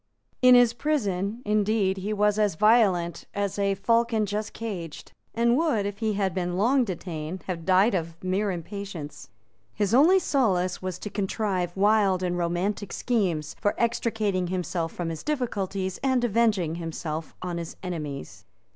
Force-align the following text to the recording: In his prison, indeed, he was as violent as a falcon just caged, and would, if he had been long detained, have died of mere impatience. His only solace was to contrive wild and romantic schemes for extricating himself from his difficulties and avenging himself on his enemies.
In 0.41 0.55
his 0.55 0.73
prison, 0.73 1.43
indeed, 1.45 1.97
he 1.97 2.11
was 2.11 2.39
as 2.39 2.55
violent 2.55 3.25
as 3.35 3.59
a 3.59 3.75
falcon 3.75 4.25
just 4.25 4.51
caged, 4.51 5.11
and 5.35 5.55
would, 5.55 5.85
if 5.85 5.99
he 5.99 6.13
had 6.13 6.33
been 6.33 6.57
long 6.57 6.83
detained, 6.83 7.43
have 7.45 7.65
died 7.67 7.93
of 7.93 8.15
mere 8.23 8.49
impatience. 8.49 9.29
His 9.75 9.93
only 9.93 10.17
solace 10.17 10.81
was 10.81 10.97
to 10.97 11.11
contrive 11.11 11.77
wild 11.77 12.23
and 12.23 12.35
romantic 12.35 12.91
schemes 12.91 13.55
for 13.61 13.75
extricating 13.77 14.47
himself 14.47 14.91
from 14.91 15.09
his 15.09 15.21
difficulties 15.21 15.99
and 16.01 16.23
avenging 16.23 16.77
himself 16.81 17.35
on 17.43 17.59
his 17.59 17.75
enemies. 17.83 18.43